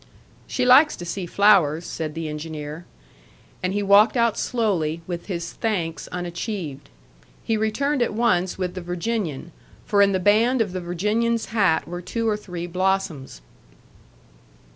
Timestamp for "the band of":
10.11-10.71